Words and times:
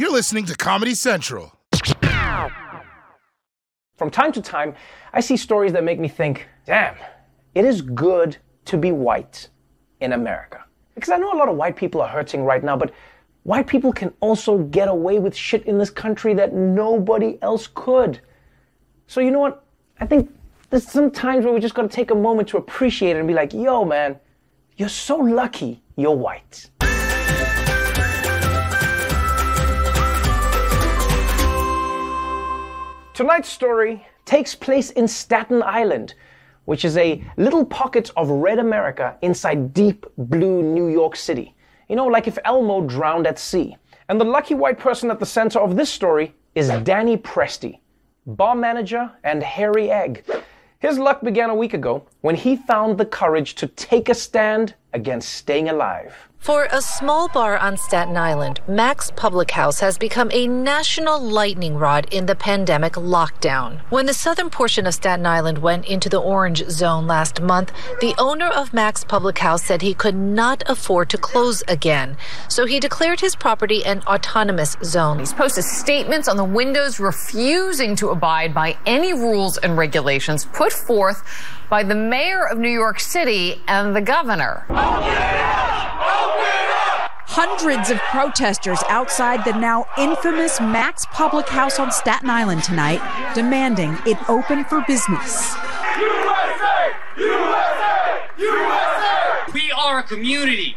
You're 0.00 0.10
listening 0.10 0.46
to 0.46 0.56
Comedy 0.56 0.94
Central. 0.94 1.52
From 3.98 4.10
time 4.10 4.32
to 4.32 4.40
time, 4.40 4.74
I 5.12 5.20
see 5.20 5.36
stories 5.36 5.74
that 5.74 5.84
make 5.84 6.00
me 6.00 6.08
think, 6.08 6.48
damn, 6.64 6.94
it 7.54 7.66
is 7.66 7.82
good 7.82 8.38
to 8.64 8.78
be 8.78 8.92
white 8.92 9.50
in 10.00 10.14
America. 10.14 10.64
Because 10.94 11.10
I 11.10 11.18
know 11.18 11.30
a 11.30 11.36
lot 11.36 11.50
of 11.50 11.56
white 11.56 11.76
people 11.76 12.00
are 12.00 12.08
hurting 12.08 12.44
right 12.44 12.64
now, 12.64 12.78
but 12.78 12.94
white 13.42 13.66
people 13.66 13.92
can 13.92 14.10
also 14.20 14.56
get 14.56 14.88
away 14.88 15.18
with 15.18 15.36
shit 15.36 15.66
in 15.66 15.76
this 15.76 15.90
country 15.90 16.32
that 16.32 16.54
nobody 16.54 17.38
else 17.42 17.68
could. 17.74 18.22
So, 19.06 19.20
you 19.20 19.30
know 19.30 19.40
what? 19.40 19.66
I 20.00 20.06
think 20.06 20.34
there's 20.70 20.88
some 20.88 21.10
times 21.10 21.44
where 21.44 21.52
we 21.52 21.60
just 21.60 21.74
gotta 21.74 21.88
take 21.88 22.10
a 22.10 22.14
moment 22.14 22.48
to 22.48 22.56
appreciate 22.56 23.16
it 23.16 23.18
and 23.18 23.28
be 23.28 23.34
like, 23.34 23.52
yo, 23.52 23.84
man, 23.84 24.18
you're 24.78 24.88
so 24.88 25.16
lucky 25.16 25.82
you're 25.96 26.16
white. 26.16 26.70
Tonight's 33.20 33.50
story 33.50 34.02
takes 34.24 34.54
place 34.54 34.92
in 34.92 35.06
Staten 35.06 35.62
Island, 35.62 36.14
which 36.64 36.86
is 36.86 36.96
a 36.96 37.22
little 37.36 37.66
pocket 37.66 38.10
of 38.16 38.30
red 38.30 38.58
America 38.58 39.14
inside 39.20 39.74
deep 39.74 40.06
blue 40.16 40.62
New 40.62 40.88
York 40.88 41.16
City. 41.16 41.54
You 41.90 41.96
know, 41.96 42.06
like 42.06 42.28
if 42.28 42.38
Elmo 42.46 42.80
drowned 42.86 43.26
at 43.26 43.38
sea. 43.38 43.76
And 44.08 44.18
the 44.18 44.24
lucky 44.24 44.54
white 44.54 44.78
person 44.78 45.10
at 45.10 45.18
the 45.20 45.26
center 45.26 45.58
of 45.58 45.76
this 45.76 45.90
story 45.90 46.34
is 46.54 46.70
Danny 46.82 47.18
Presti, 47.18 47.80
bar 48.24 48.54
manager 48.54 49.12
and 49.22 49.42
hairy 49.42 49.90
egg. 49.90 50.24
His 50.78 50.98
luck 50.98 51.20
began 51.20 51.50
a 51.50 51.54
week 51.54 51.74
ago 51.74 52.06
when 52.22 52.36
he 52.36 52.56
found 52.56 52.96
the 52.96 53.04
courage 53.04 53.54
to 53.56 53.66
take 53.66 54.08
a 54.08 54.14
stand 54.14 54.76
against 54.92 55.32
staying 55.32 55.68
alive. 55.68 56.14
For 56.40 56.68
a 56.72 56.80
small 56.80 57.28
bar 57.28 57.58
on 57.58 57.76
Staten 57.76 58.16
Island, 58.16 58.62
Mac's 58.66 59.10
Public 59.14 59.50
House 59.50 59.80
has 59.80 59.98
become 59.98 60.30
a 60.32 60.48
national 60.48 61.20
lightning 61.20 61.76
rod 61.76 62.08
in 62.10 62.24
the 62.24 62.34
pandemic 62.34 62.94
lockdown. 62.94 63.80
When 63.90 64.06
the 64.06 64.14
southern 64.14 64.48
portion 64.48 64.86
of 64.86 64.94
Staten 64.94 65.26
Island 65.26 65.58
went 65.58 65.84
into 65.84 66.08
the 66.08 66.18
orange 66.18 66.64
zone 66.70 67.06
last 67.06 67.42
month, 67.42 67.72
the 68.00 68.14
owner 68.18 68.46
of 68.46 68.72
Mac's 68.72 69.04
Public 69.04 69.38
House 69.38 69.62
said 69.62 69.82
he 69.82 69.92
could 69.92 70.14
not 70.14 70.62
afford 70.66 71.10
to 71.10 71.18
close 71.18 71.62
again. 71.68 72.16
So 72.48 72.64
he 72.64 72.80
declared 72.80 73.20
his 73.20 73.36
property 73.36 73.84
an 73.84 74.00
autonomous 74.06 74.78
zone. 74.82 75.18
He's 75.18 75.34
posted 75.34 75.64
statements 75.64 76.26
on 76.26 76.38
the 76.38 76.44
windows 76.44 76.98
refusing 76.98 77.94
to 77.96 78.08
abide 78.08 78.54
by 78.54 78.78
any 78.86 79.12
rules 79.12 79.58
and 79.58 79.76
regulations 79.76 80.46
put 80.46 80.72
forth 80.72 81.22
by 81.68 81.82
the 81.82 81.94
mayor 81.94 82.46
of 82.46 82.56
New 82.58 82.70
York 82.70 82.98
City 82.98 83.60
and 83.68 83.94
the 83.94 84.00
governor. 84.00 84.64
Hundreds 87.26 87.90
of 87.90 87.98
protesters 87.98 88.80
outside 88.88 89.44
the 89.44 89.58
now 89.58 89.86
infamous 89.96 90.60
Mac's 90.60 91.06
Public 91.12 91.48
House 91.48 91.78
on 91.78 91.92
Staten 91.92 92.28
Island 92.28 92.64
tonight 92.64 93.00
demanding 93.34 93.96
it 94.06 94.18
open 94.28 94.64
for 94.64 94.84
business. 94.86 95.54
USA! 95.98 96.92
USA! 97.16 98.20
USA! 98.38 99.52
We 99.54 99.70
are 99.72 100.00
a 100.00 100.02
community. 100.02 100.76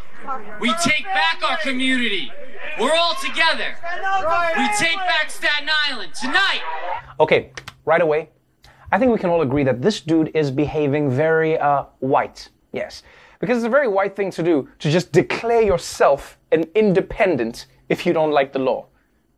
We 0.60 0.74
take 0.84 1.06
back 1.06 1.42
our 1.44 1.58
community. 1.58 2.32
We're 2.80 2.94
all 2.94 3.16
together. 3.16 3.76
We 4.58 4.68
take 4.78 4.98
back 4.98 5.30
Staten 5.30 5.70
Island 5.90 6.14
tonight. 6.14 6.62
Okay, 7.20 7.52
right 7.86 8.02
away, 8.02 8.30
I 8.92 9.00
think 9.00 9.12
we 9.12 9.18
can 9.18 9.30
all 9.30 9.42
agree 9.42 9.64
that 9.64 9.82
this 9.82 10.02
dude 10.02 10.32
is 10.36 10.52
behaving 10.52 11.10
very 11.10 11.58
uh, 11.58 11.86
white. 12.00 12.50
Yes. 12.72 13.04
Because 13.44 13.58
it's 13.58 13.68
a 13.68 13.70
very 13.70 13.90
white 13.90 14.16
thing 14.16 14.32
to 14.32 14.42
do 14.42 14.70
to 14.80 14.90
just 14.90 15.12
declare 15.12 15.62
yourself 15.62 16.40
an 16.54 16.64
independent 16.76 17.66
if 17.90 18.06
you 18.06 18.14
don't 18.14 18.32
like 18.32 18.54
the 18.54 18.60
law. 18.60 18.86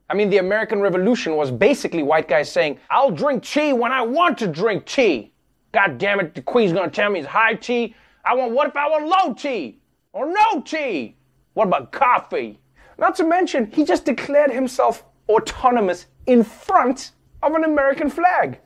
I 0.08 0.14
mean, 0.14 0.30
the 0.30 0.38
American 0.38 0.80
Revolution 0.80 1.36
was 1.36 1.50
basically 1.50 2.04
white 2.04 2.28
guys 2.28 2.52
saying, 2.52 2.78
I'll 2.92 3.10
drink 3.10 3.42
tea 3.42 3.74
when 3.74 3.92
I 3.92 4.04
want 4.04 4.38
to 4.38 4.48
drink 4.48 4.86
tea. 4.86 5.34
God 5.72 5.98
damn 5.98 6.20
it, 6.20 6.36
the 6.36 6.44
queen's 6.44 6.72
gonna 6.72 6.92
tell 6.92 7.10
me 7.10 7.22
it's 7.22 7.28
high 7.28 7.56
tea. 7.56 7.96
I 8.24 8.36
want, 8.36 8.52
what 8.52 8.68
if 8.68 8.76
I 8.76 8.88
want 8.88 9.08
low 9.08 9.34
tea? 9.34 9.80
Or 10.14 10.32
no 10.32 10.62
tea? 10.62 11.18
What 11.56 11.66
about 11.66 11.92
coffee? 11.92 12.60
Not 13.00 13.16
to 13.16 13.24
mention, 13.24 13.72
he 13.72 13.84
just 13.84 14.06
declared 14.06 14.52
himself 14.52 15.04
autonomous 15.30 16.06
in 16.28 16.44
front 16.44 17.14
of 17.42 17.56
an 17.56 17.64
American 17.64 18.12
flag. 18.12 18.60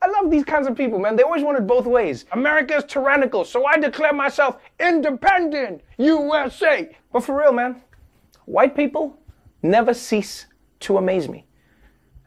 I 0.00 0.06
love 0.06 0.30
these 0.30 0.44
kinds 0.44 0.68
of 0.68 0.76
people, 0.76 0.98
man. 0.98 1.16
They 1.16 1.24
always 1.24 1.42
want 1.42 1.58
it 1.58 1.66
both 1.66 1.86
ways. 1.86 2.24
America 2.32 2.76
is 2.76 2.84
tyrannical, 2.84 3.44
so 3.44 3.66
I 3.66 3.78
declare 3.78 4.12
myself 4.12 4.58
independent, 4.78 5.82
USA. 5.96 6.96
But 7.12 7.24
for 7.24 7.36
real, 7.38 7.52
man, 7.52 7.82
white 8.44 8.76
people 8.76 9.18
never 9.62 9.92
cease 9.92 10.46
to 10.80 10.98
amaze 10.98 11.28
me. 11.28 11.46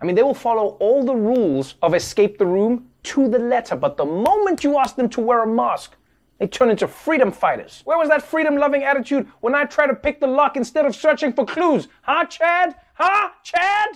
I 0.02 0.06
mean, 0.06 0.16
they 0.16 0.24
will 0.24 0.34
follow 0.34 0.78
all 0.80 1.06
the 1.06 1.16
rules 1.16 1.76
of 1.82 1.94
escape 1.94 2.38
the 2.38 2.46
room 2.46 2.90
to 3.04 3.30
the 3.30 3.40
letter, 3.40 3.76
but 3.76 3.98
the 3.98 4.06
moment 4.06 4.64
you 4.64 4.78
ask 4.78 4.96
them 4.96 5.08
to 5.09 5.22
wear 5.22 5.44
a 5.44 5.48
mask, 5.48 5.96
they 6.40 6.48
turn 6.48 6.72
into 6.72 6.88
freedom 6.88 7.32
fighters. 7.32 7.82
Where 7.86 7.98
was 7.98 8.09
that 8.09 8.24
freedom 8.24 8.58
loving 8.58 8.84
attitude 8.84 9.28
when 9.42 9.56
I 9.56 9.66
tried 9.66 9.88
to 9.88 9.96
pick 9.96 10.20
the 10.20 10.28
lock 10.28 10.58
instead 10.58 10.86
of 10.86 10.96
searching 10.96 11.32
for 11.32 11.46
clues? 11.46 11.88
Huh, 12.02 12.26
Chad? 12.26 12.76
Huh, 12.96 13.30
Chad? 13.44 13.90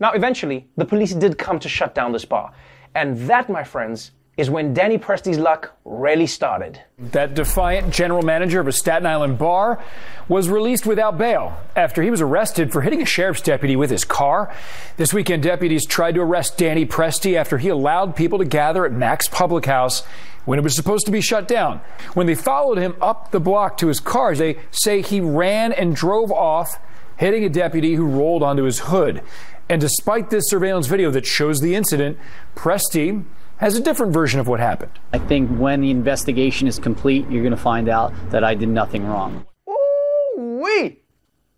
Now, 0.00 0.10
eventually, 0.12 0.68
the 0.76 0.84
police 0.84 1.14
did 1.14 1.38
come 1.38 1.60
to 1.60 1.68
shut 1.68 1.94
down 1.94 2.12
this 2.12 2.24
bar. 2.24 2.52
And 2.94 3.16
that, 3.28 3.48
my 3.48 3.64
friends, 3.64 4.12
is 4.36 4.48
when 4.48 4.72
Danny 4.72 4.96
Presti's 4.96 5.38
luck 5.38 5.76
really 5.84 6.26
started. 6.26 6.80
That 6.98 7.34
defiant 7.34 7.92
general 7.92 8.22
manager 8.22 8.60
of 8.60 8.66
a 8.66 8.72
Staten 8.72 9.06
Island 9.06 9.36
bar 9.36 9.82
was 10.26 10.48
released 10.48 10.86
without 10.86 11.18
bail 11.18 11.58
after 11.76 12.02
he 12.02 12.10
was 12.10 12.22
arrested 12.22 12.72
for 12.72 12.80
hitting 12.80 13.02
a 13.02 13.06
sheriff's 13.06 13.42
deputy 13.42 13.76
with 13.76 13.90
his 13.90 14.04
car. 14.04 14.54
This 14.96 15.12
weekend, 15.12 15.42
deputies 15.42 15.84
tried 15.84 16.14
to 16.14 16.22
arrest 16.22 16.56
Danny 16.56 16.86
Presti 16.86 17.36
after 17.36 17.58
he 17.58 17.68
allowed 17.68 18.16
people 18.16 18.38
to 18.38 18.46
gather 18.46 18.86
at 18.86 18.92
Mac's 18.92 19.28
Public 19.28 19.66
House 19.66 20.02
when 20.46 20.58
it 20.58 20.62
was 20.62 20.74
supposed 20.74 21.04
to 21.06 21.12
be 21.12 21.20
shut 21.20 21.46
down. 21.46 21.82
When 22.14 22.26
they 22.26 22.34
followed 22.34 22.78
him 22.78 22.96
up 23.02 23.32
the 23.32 23.40
block 23.40 23.76
to 23.78 23.88
his 23.88 24.00
car, 24.00 24.34
they 24.34 24.58
say 24.70 25.02
he 25.02 25.20
ran 25.20 25.72
and 25.72 25.94
drove 25.94 26.32
off, 26.32 26.78
hitting 27.18 27.44
a 27.44 27.50
deputy 27.50 27.94
who 27.94 28.06
rolled 28.06 28.42
onto 28.42 28.62
his 28.62 28.80
hood. 28.80 29.22
And 29.68 29.78
despite 29.80 30.30
this 30.30 30.48
surveillance 30.48 30.86
video 30.86 31.10
that 31.10 31.26
shows 31.26 31.60
the 31.60 31.74
incident, 31.74 32.18
Presti 32.56 33.24
has 33.62 33.76
a 33.76 33.80
different 33.80 34.12
version 34.12 34.40
of 34.40 34.48
what 34.48 34.58
happened. 34.58 34.90
I 35.12 35.18
think 35.20 35.48
when 35.56 35.82
the 35.82 35.90
investigation 35.92 36.66
is 36.66 36.80
complete, 36.80 37.30
you're 37.30 37.44
going 37.44 37.52
to 37.52 37.56
find 37.56 37.88
out 37.88 38.12
that 38.30 38.42
I 38.42 38.56
did 38.56 38.68
nothing 38.68 39.06
wrong. 39.06 39.46
Ooh, 39.70 40.60
wee! 40.60 40.98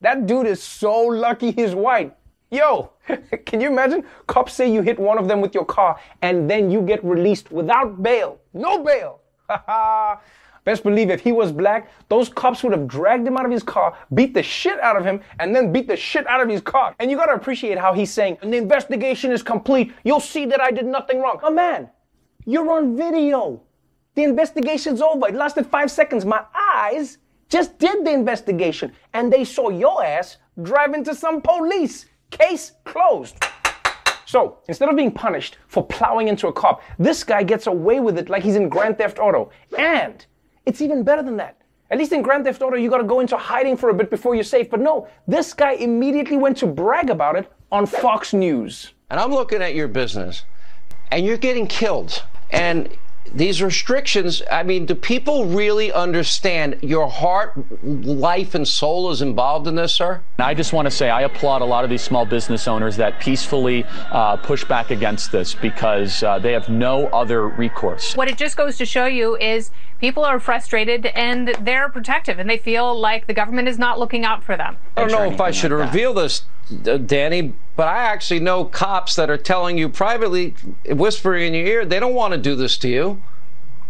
That 0.03 0.27
dude 0.27 0.47
is 0.47 0.63
so 0.63 0.95
lucky 1.01 1.51
he's 1.51 1.75
white. 1.75 2.15
Yo, 2.51 2.93
can 3.47 3.63
you 3.63 3.69
imagine? 3.69 4.05
Cops 4.27 4.53
say 4.53 4.71
you 4.71 4.83
hit 4.83 4.99
one 4.99 5.17
of 5.17 5.29
them 5.29 5.41
with 5.41 5.55
your 5.55 5.65
car 5.65 5.99
and 6.21 6.49
then 6.49 6.71
you 6.71 6.83
get 6.83 7.03
released 7.03 7.51
without 7.51 8.03
bail. 8.03 8.39
No 8.53 8.85
bail. 8.85 9.21
Best 10.65 10.83
believe 10.83 11.11
if 11.11 11.21
he 11.21 11.31
was 11.31 11.53
black, 11.53 11.91
those 12.09 12.29
cops 12.29 12.63
would 12.63 12.73
have 12.73 12.89
dragged 12.89 13.27
him 13.27 13.37
out 13.37 13.45
of 13.45 13.51
his 13.51 13.63
car, 13.63 13.97
beat 14.15 14.33
the 14.33 14.43
shit 14.43 14.81
out 14.81 14.97
of 14.97 15.05
him, 15.05 15.21
and 15.39 15.55
then 15.55 15.73
beat 15.73 15.87
the 15.87 15.97
shit 15.97 16.27
out 16.27 16.41
of 16.41 16.49
his 16.49 16.63
car. 16.63 16.95
And 16.99 17.11
you 17.11 17.17
gotta 17.17 17.35
appreciate 17.35 17.79
how 17.79 17.93
he's 17.93 18.13
saying, 18.13 18.39
the 18.41 18.57
investigation 18.57 19.31
is 19.31 19.43
complete. 19.43 19.93
You'll 20.05 20.21
see 20.21 20.47
that 20.47 20.61
I 20.61 20.71
did 20.71 20.87
nothing 20.87 21.21
wrong. 21.21 21.39
Oh 21.43 21.51
man, 21.51 21.91
you're 22.47 22.71
on 22.71 22.97
video. 22.97 23.63
The 24.15 24.23
investigation's 24.23 25.03
over. 25.03 25.29
It 25.29 25.35
lasted 25.35 25.67
five 25.67 25.91
seconds. 25.91 26.25
My 26.25 26.45
eyes 26.55 27.19
just 27.49 27.79
did 27.79 28.05
the 28.05 28.13
investigation, 28.13 28.93
and 29.13 29.33
they 29.33 29.45
saw 29.45 29.69
your 29.69 30.03
ass 30.05 30.39
driving 30.63 31.05
to 31.05 31.15
some 31.15 31.43
police. 31.43 32.07
Case 32.31 32.73
closed. 32.85 33.37
So, 34.25 34.59
instead 34.69 34.89
of 34.89 34.97
being 34.97 35.13
punished 35.13 35.59
for 35.69 35.87
plowing 35.87 36.29
into 36.29 36.49
a 36.49 36.53
cop, 36.53 36.83
this 36.99 37.23
guy 37.23 37.43
gets 37.43 37.67
away 37.67 38.01
with 38.01 38.19
it 38.19 38.31
like 38.31 38.43
he's 38.43 38.57
in 38.57 38.69
Grand 38.69 38.99
Theft 38.99 39.19
Auto. 39.19 39.51
And 39.77 40.25
it's 40.67 40.81
even 40.81 41.03
better 41.03 41.23
than 41.23 41.37
that. 41.37 41.57
At 41.91 41.99
least 41.99 42.13
in 42.13 42.23
Grand 42.23 42.45
Theft 42.45 42.63
Auto, 42.63 42.77
you 42.77 42.91
gotta 42.91 43.05
go 43.05 43.21
into 43.21 43.37
hiding 43.37 43.77
for 43.77 43.91
a 43.91 43.95
bit 43.95 44.11
before 44.11 44.35
you're 44.35 44.45
safe. 44.45 44.71
But 44.71 44.81
no, 44.81 45.07
this 45.29 45.53
guy 45.53 45.73
immediately 45.73 46.37
went 46.37 46.57
to 46.59 46.67
brag 46.67 47.11
about 47.11 47.37
it 47.37 47.53
on 47.71 47.87
Fox 47.87 48.33
News. 48.33 48.93
And 49.11 49.21
I'm 49.21 49.31
looking 49.31 49.63
at 49.63 49.75
your 49.75 49.89
business, 49.89 50.45
and 51.11 51.25
you're 51.27 51.37
getting 51.37 51.67
killed. 51.67 52.25
And 52.51 52.89
these 53.33 53.63
restrictions, 53.63 54.43
I 54.51 54.63
mean, 54.63 54.87
do 54.87 54.95
people 54.95 55.47
really 55.47 55.93
understand 55.93 56.79
your 56.83 57.09
heart, 57.09 57.53
life, 57.83 58.55
and 58.55 58.67
soul 58.67 59.11
is 59.11 59.23
involved 59.23 59.67
in 59.67 59.75
this, 59.75 59.95
sir? 59.95 60.23
I 60.39 60.55
just 60.55 60.73
want 60.73 60.87
to 60.87 60.91
say 60.91 61.11
I 61.11 61.23
applaud 61.23 61.63
a 61.63 61.65
lot 61.65 61.85
of 61.85 61.91
these 61.91 62.03
small 62.03 62.27
business 62.27 62.69
owners 62.69 62.97
that 62.97 63.21
peacefully 63.21 63.85
uh, 64.11 64.37
push 64.37 64.65
back 64.65 64.91
against 64.91 65.33
this 65.33 65.55
because 65.55 66.23
uh, 66.23 66.39
they 66.39 66.53
have 66.53 66.69
no 66.69 67.07
other 67.09 67.49
recourse. 67.49 68.15
What 68.15 68.29
it 68.29 68.37
just 68.37 68.57
goes 68.57 68.77
to 68.79 68.87
show 68.87 69.07
you 69.07 69.37
is 69.37 69.71
people 70.01 70.25
are 70.25 70.39
frustrated 70.39 71.07
and 71.07 71.57
they're 71.61 71.89
protective 71.89 72.39
and 72.39 72.49
they 72.49 72.59
feel 72.59 72.99
like 72.99 73.27
the 73.27 73.35
government 73.35 73.69
is 73.69 73.79
not 73.79 73.99
looking 73.99 74.25
out 74.25 74.43
for 74.45 74.57
them. 74.57 74.77
I 74.97 75.01
don't 75.07 75.13
know 75.13 75.33
if 75.33 75.41
I 75.41 75.51
should 75.51 75.73
like 75.73 75.87
reveal 75.87 76.13
this, 76.13 76.41
uh, 76.41 76.45
Danny, 77.07 77.53
but 77.77 77.89
I 77.89 78.05
actually 78.05 78.41
know 78.41 78.65
cops 78.65 79.17
that 79.17 79.29
are 79.31 79.37
telling 79.37 79.77
you 79.77 79.89
privately, 79.89 80.55
whispering 80.87 81.49
in 81.49 81.55
your 81.55 81.67
ear, 81.67 81.85
they 81.85 82.01
don't 82.01 82.15
want 82.15 82.33
to 82.33 82.39
do 82.39 82.57
this 82.57 82.79
to 82.79 82.89
you. 82.89 83.23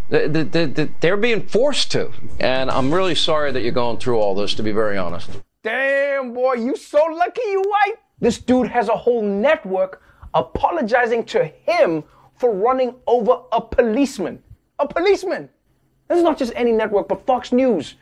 They're 0.09 1.17
being 1.17 1.47
forced 1.47 1.91
to. 1.93 2.11
And 2.39 2.69
I'm 2.69 2.93
really 2.93 3.15
sorry 3.15 3.51
that 3.51 3.61
you're 3.61 3.71
going 3.71 3.97
through 3.97 4.19
all 4.19 4.35
this, 4.35 4.53
to 4.55 4.63
be 4.63 4.71
very 4.71 4.97
honest. 4.97 5.29
Damn, 5.63 6.33
boy, 6.33 6.53
you 6.53 6.75
so 6.75 7.03
lucky 7.11 7.41
you 7.43 7.61
white. 7.61 7.95
This 8.19 8.37
dude 8.39 8.67
has 8.67 8.87
a 8.87 8.95
whole 8.95 9.21
network 9.21 10.01
apologizing 10.33 11.23
to 11.25 11.45
him 11.45 12.03
for 12.37 12.53
running 12.53 12.95
over 13.07 13.41
a 13.51 13.61
policeman. 13.61 14.43
A 14.79 14.87
policeman! 14.87 15.49
This 16.07 16.17
is 16.17 16.23
not 16.23 16.37
just 16.37 16.53
any 16.55 16.71
network, 16.71 17.07
but 17.07 17.25
Fox 17.25 17.51
News. 17.51 17.95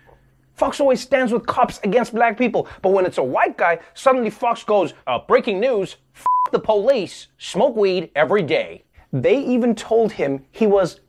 Fox 0.53 0.79
always 0.79 1.01
stands 1.01 1.31
with 1.31 1.45
cops 1.47 1.79
against 1.83 2.13
black 2.13 2.37
people, 2.37 2.67
but 2.81 2.89
when 2.89 3.05
it's 3.05 3.17
a 3.17 3.23
white 3.23 3.57
guy, 3.57 3.79
suddenly 3.93 4.29
Fox 4.29 4.63
goes, 4.63 4.93
uh, 5.07 5.19
breaking 5.27 5.59
news, 5.59 5.97
f 6.15 6.25
the 6.51 6.59
police, 6.59 7.27
smoke 7.37 7.75
weed 7.75 8.11
every 8.15 8.43
day. 8.43 8.83
They 9.11 9.37
even 9.39 9.75
told 9.75 10.13
him 10.13 10.45
he 10.51 10.67
was 10.67 10.99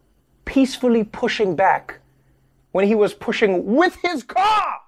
peacefully 0.45 1.05
pushing 1.05 1.57
back 1.57 2.01
when 2.73 2.87
he 2.87 2.95
was 2.95 3.15
pushing 3.15 3.75
with 3.75 3.97
his 4.03 4.23
car. 4.23 4.81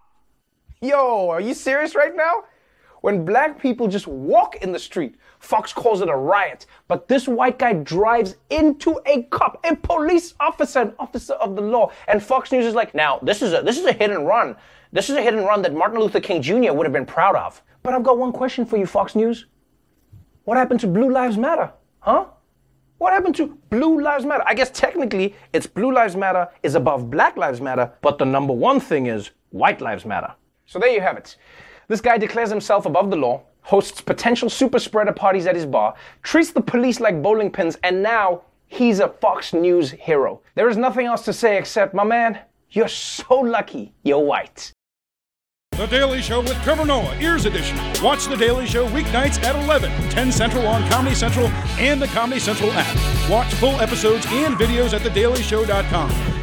Yo, 0.80 1.28
are 1.28 1.40
you 1.40 1.54
serious 1.54 1.94
right 1.94 2.14
now? 2.14 2.44
When 3.06 3.24
black 3.24 3.62
people 3.62 3.86
just 3.86 4.08
walk 4.08 4.56
in 4.62 4.72
the 4.72 4.80
street, 4.80 5.14
Fox 5.38 5.72
calls 5.72 6.00
it 6.00 6.08
a 6.08 6.16
riot. 6.16 6.66
But 6.88 7.06
this 7.06 7.28
white 7.28 7.56
guy 7.56 7.72
drives 7.74 8.34
into 8.50 9.00
a 9.06 9.22
cop, 9.30 9.64
a 9.64 9.76
police 9.76 10.34
officer, 10.40 10.80
an 10.80 10.92
officer 10.98 11.34
of 11.34 11.54
the 11.54 11.62
law. 11.62 11.92
And 12.08 12.20
Fox 12.20 12.50
News 12.50 12.66
is 12.66 12.74
like, 12.74 12.96
now 12.96 13.20
this 13.22 13.42
is 13.42 13.52
a 13.52 13.62
this 13.62 13.78
is 13.78 13.84
a 13.84 13.92
hit 13.92 14.10
and 14.10 14.26
run. 14.26 14.56
This 14.90 15.08
is 15.08 15.14
a 15.14 15.22
hit 15.22 15.34
and 15.34 15.46
run 15.46 15.62
that 15.62 15.72
Martin 15.72 16.00
Luther 16.00 16.18
King 16.18 16.42
Jr. 16.42 16.72
would 16.72 16.84
have 16.84 16.92
been 16.92 17.06
proud 17.06 17.36
of. 17.36 17.62
But 17.84 17.94
I've 17.94 18.02
got 18.02 18.18
one 18.18 18.32
question 18.32 18.66
for 18.66 18.76
you, 18.76 18.86
Fox 18.86 19.14
News. 19.14 19.46
What 20.42 20.56
happened 20.56 20.80
to 20.80 20.88
Blue 20.88 21.12
Lives 21.12 21.38
Matter? 21.38 21.70
Huh? 22.00 22.26
What 22.98 23.12
happened 23.12 23.36
to 23.36 23.56
Blue 23.70 24.02
Lives 24.02 24.24
Matter? 24.24 24.42
I 24.48 24.54
guess 24.54 24.70
technically 24.70 25.36
it's 25.52 25.68
Blue 25.68 25.94
Lives 25.94 26.16
Matter 26.16 26.48
is 26.64 26.74
above 26.74 27.08
Black 27.08 27.36
Lives 27.36 27.60
Matter, 27.60 27.92
but 28.00 28.18
the 28.18 28.24
number 28.24 28.52
one 28.52 28.80
thing 28.80 29.06
is 29.06 29.30
White 29.50 29.80
Lives 29.80 30.04
Matter. 30.04 30.34
So 30.64 30.80
there 30.80 30.90
you 30.90 31.00
have 31.00 31.16
it. 31.16 31.36
This 31.88 32.00
guy 32.00 32.18
declares 32.18 32.50
himself 32.50 32.86
above 32.86 33.10
the 33.10 33.16
law, 33.16 33.42
hosts 33.62 34.00
potential 34.00 34.50
super 34.50 34.78
spreader 34.78 35.12
parties 35.12 35.46
at 35.46 35.54
his 35.54 35.66
bar, 35.66 35.94
treats 36.22 36.52
the 36.52 36.60
police 36.60 37.00
like 37.00 37.22
bowling 37.22 37.50
pins, 37.50 37.76
and 37.82 38.02
now 38.02 38.42
he's 38.66 39.00
a 39.00 39.08
Fox 39.08 39.52
News 39.52 39.90
hero. 39.92 40.40
There 40.54 40.68
is 40.68 40.76
nothing 40.76 41.06
else 41.06 41.24
to 41.24 41.32
say 41.32 41.58
except, 41.58 41.94
my 41.94 42.04
man, 42.04 42.38
you're 42.70 42.88
so 42.88 43.36
lucky 43.36 43.92
you're 44.02 44.18
white. 44.18 44.72
The 45.76 45.86
Daily 45.86 46.22
Show 46.22 46.40
with 46.40 46.60
Trevor 46.62 46.86
Noah, 46.86 47.14
Ears 47.20 47.44
Edition. 47.44 47.76
Watch 48.02 48.26
The 48.26 48.36
Daily 48.36 48.66
Show 48.66 48.88
weeknights 48.88 49.42
at 49.42 49.54
11, 49.62 49.90
10 50.08 50.32
Central 50.32 50.66
on 50.66 50.88
Comedy 50.88 51.14
Central 51.14 51.48
and 51.78 52.00
the 52.00 52.06
Comedy 52.08 52.40
Central 52.40 52.70
app. 52.72 53.30
Watch 53.30 53.52
full 53.54 53.78
episodes 53.80 54.24
and 54.30 54.54
videos 54.54 54.94
at 54.94 55.02
thedailyshow.com. 55.02 56.35